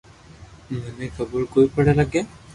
[0.79, 2.21] مني خبر ڪوئي پڙي ھگي